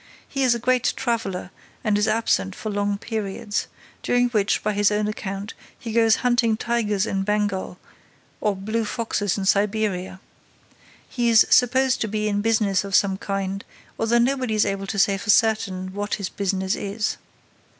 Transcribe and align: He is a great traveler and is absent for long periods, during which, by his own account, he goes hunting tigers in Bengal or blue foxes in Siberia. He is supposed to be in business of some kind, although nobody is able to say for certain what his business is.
He 0.27 0.41
is 0.41 0.55
a 0.55 0.57
great 0.59 0.93
traveler 0.95 1.51
and 1.83 1.95
is 1.95 2.07
absent 2.07 2.55
for 2.55 2.71
long 2.71 2.97
periods, 2.97 3.67
during 4.01 4.29
which, 4.29 4.63
by 4.63 4.73
his 4.73 4.91
own 4.91 5.07
account, 5.07 5.53
he 5.77 5.91
goes 5.91 6.15
hunting 6.25 6.57
tigers 6.57 7.05
in 7.05 7.21
Bengal 7.21 7.77
or 8.39 8.55
blue 8.55 8.83
foxes 8.83 9.37
in 9.37 9.45
Siberia. 9.45 10.19
He 11.07 11.29
is 11.29 11.45
supposed 11.51 12.01
to 12.01 12.07
be 12.07 12.27
in 12.27 12.41
business 12.41 12.83
of 12.83 12.95
some 12.95 13.19
kind, 13.19 13.63
although 13.99 14.17
nobody 14.17 14.55
is 14.55 14.65
able 14.65 14.87
to 14.87 14.97
say 14.97 15.19
for 15.19 15.29
certain 15.29 15.93
what 15.93 16.15
his 16.15 16.29
business 16.29 16.73
is. 16.75 17.17